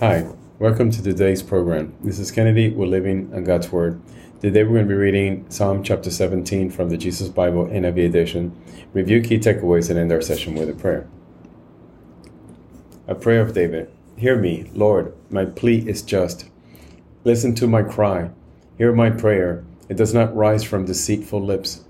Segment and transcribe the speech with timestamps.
[0.00, 0.26] Hi,
[0.58, 1.94] welcome to today's program.
[2.02, 2.70] This is Kennedy.
[2.70, 4.02] We're living on God's Word.
[4.40, 8.56] Today we're going to be reading Psalm chapter 17 from the Jesus Bible NIV edition,
[8.92, 11.08] review key takeaways, and end our session with a prayer.
[13.06, 13.92] A prayer of David.
[14.16, 16.48] Hear me, Lord, my plea is just.
[17.22, 18.30] Listen to my cry.
[18.78, 19.64] Hear my prayer.
[19.88, 21.84] It does not rise from deceitful lips.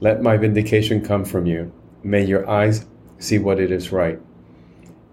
[0.00, 1.70] Let my vindication come from you.
[2.02, 2.86] May your eyes
[3.18, 4.18] see what it is right.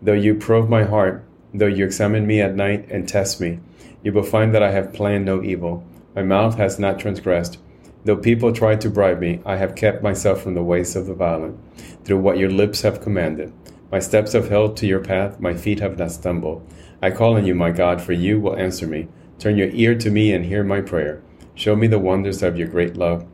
[0.01, 1.25] Though you probe my heart,
[1.57, 3.59] Though you examine me at night and test me,
[4.03, 5.85] you will find that I have planned no evil.
[6.13, 7.59] My mouth has not transgressed.
[8.03, 11.13] Though people try to bribe me, I have kept myself from the ways of the
[11.13, 11.57] violent,
[12.03, 13.53] through what your lips have commanded.
[13.89, 16.61] My steps have held to your path, my feet have not stumbled.
[17.01, 19.07] I call on you, my God, for you will answer me.
[19.39, 21.23] Turn your ear to me and hear my prayer.
[21.53, 23.25] Show me the wonders of your great love.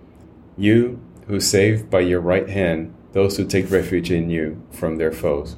[0.57, 5.11] You who save by your right hand those who take refuge in you from their
[5.11, 5.57] foes.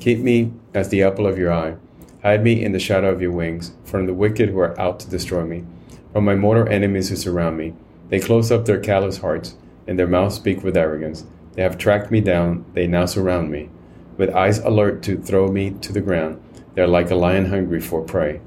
[0.00, 1.76] Keep me as the apple of your eye.
[2.22, 5.10] Hide me in the shadow of your wings from the wicked who are out to
[5.10, 5.64] destroy me,
[6.12, 7.74] from my mortal enemies who surround me.
[8.10, 9.56] They close up their callous hearts,
[9.88, 11.24] and their mouths speak with arrogance.
[11.54, 13.70] They have tracked me down, they now surround me.
[14.16, 16.40] With eyes alert to throw me to the ground,
[16.74, 18.40] they are like a lion hungry for prey,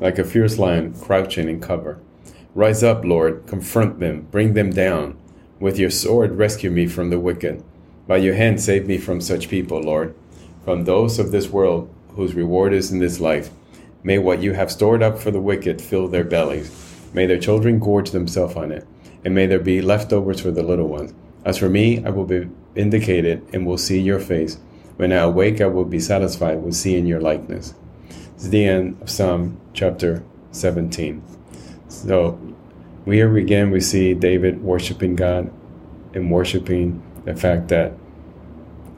[0.00, 2.00] like a fierce lion crouching in cover.
[2.56, 5.16] Rise up, Lord, confront them, bring them down.
[5.60, 7.62] With your sword, rescue me from the wicked.
[8.08, 10.12] By your hand, save me from such people, Lord
[10.66, 13.50] from those of this world whose reward is in this life.
[14.02, 16.70] May what you have stored up for the wicked fill their bellies.
[17.12, 18.86] May their children gorge themselves on it,
[19.24, 21.14] and may there be leftovers for the little ones.
[21.44, 24.58] As for me, I will be vindicated and will see your face.
[24.96, 27.74] When I awake, I will be satisfied with seeing your likeness.
[28.34, 31.22] This is the end of Psalm chapter 17.
[31.88, 32.38] So,
[33.04, 35.52] here again, we see David worshiping God
[36.14, 37.92] and worshiping the fact that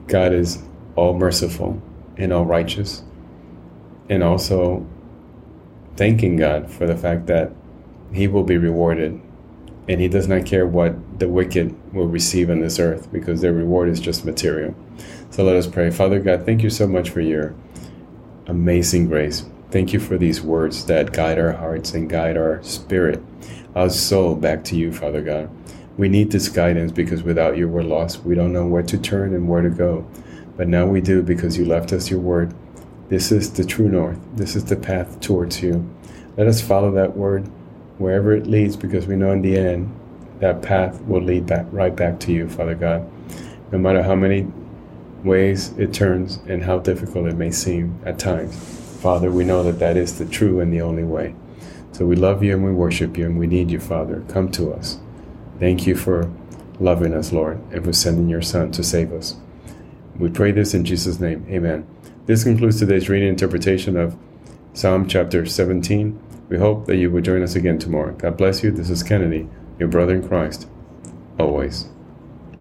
[0.07, 0.63] God is
[0.97, 1.83] all merciful
[2.17, 3.03] and all righteous,
[4.09, 4.87] and also
[5.97, 7.53] thanking God for the fact that
[8.13, 9.21] He will be rewarded
[9.89, 13.53] and He does not care what the wicked will receive on this earth because their
[13.53, 14.75] reward is just material.
[15.31, 15.91] So let us pray.
[15.91, 17.55] Father God, thank you so much for your
[18.47, 19.45] amazing grace.
[19.71, 23.23] Thank you for these words that guide our hearts and guide our spirit,
[23.75, 25.51] our soul back to you, Father God.
[25.99, 28.25] We need this guidance because without you, we're lost.
[28.25, 30.09] We don't know where to turn and where to go.
[30.57, 32.55] But now we do because you left us your word.
[33.09, 34.19] This is the true north.
[34.35, 35.89] This is the path towards you.
[36.37, 37.47] Let us follow that word
[37.99, 39.95] wherever it leads because we know in the end
[40.41, 43.11] that path will lead back right back to you, Father God.
[43.73, 44.47] No matter how many
[45.25, 48.55] ways it turns and how difficult it may seem at times.
[49.01, 51.35] Father, we know that that is the true and the only way.
[51.93, 54.25] So we love you and we worship you and we need you, Father.
[54.29, 54.99] Come to us.
[55.59, 56.31] Thank you for
[56.79, 59.37] loving us, Lord, and for sending your Son to save us.
[60.17, 61.47] We pray this in Jesus' name.
[61.49, 61.87] Amen.
[62.29, 64.15] This concludes today's reading interpretation of
[64.75, 66.21] Psalm chapter 17.
[66.51, 68.13] We hope that you will join us again tomorrow.
[68.13, 68.71] God bless you.
[68.71, 70.69] This is Kennedy, your brother in Christ,
[71.39, 71.89] always.